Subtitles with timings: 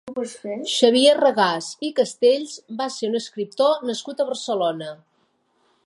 [0.75, 4.91] Xavier Regàs i Castells va ser un escriptor nascut a Barcelona.